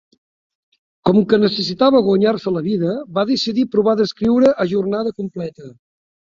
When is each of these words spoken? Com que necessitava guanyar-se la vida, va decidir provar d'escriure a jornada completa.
Com 1.09 1.19
que 1.33 1.39
necessitava 1.43 2.01
guanyar-se 2.09 2.55
la 2.57 2.65
vida, 2.69 2.95
va 3.19 3.27
decidir 3.35 3.69
provar 3.77 3.97
d'escriure 4.03 4.53
a 4.67 4.71
jornada 4.75 5.17
completa. 5.23 5.75